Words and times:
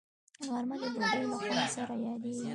غرمه 0.49 0.75
د 0.81 0.83
ډوډۍ 0.93 1.19
له 1.29 1.35
خوند 1.41 1.65
سره 1.75 1.93
یادیږي 2.07 2.49